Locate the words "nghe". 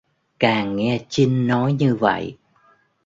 0.75-1.05